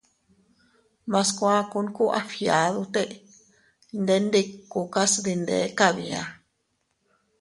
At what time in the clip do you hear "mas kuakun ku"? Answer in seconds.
1.11-2.03